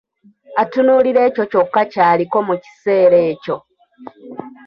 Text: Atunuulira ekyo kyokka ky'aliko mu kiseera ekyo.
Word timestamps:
Atunuulira 0.61 1.19
ekyo 1.27 1.43
kyokka 1.51 1.81
ky'aliko 1.91 2.37
mu 2.47 2.55
kiseera 2.63 3.17
ekyo. 3.31 3.57